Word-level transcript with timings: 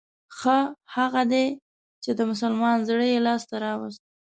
ښه 0.37 0.57
هغه 0.95 1.21
دی 1.31 1.45
چې 2.03 2.11
د 2.17 2.19
مسلمان 2.31 2.77
زړه 2.89 3.05
يې 3.11 3.19
لاس 3.27 3.41
ته 3.49 3.55
راووست. 3.63 4.01